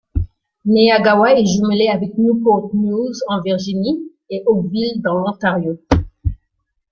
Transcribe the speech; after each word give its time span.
Neyagawa 0.65 1.33
est 1.39 1.45
jumelée 1.45 1.87
avec 1.89 2.17
Newport 2.17 2.71
News 2.73 3.11
en 3.27 3.39
Virginie 3.43 4.09
et 4.31 4.41
Oakville 4.47 4.99
dans 5.03 5.13
l'Ontario. 5.19 5.77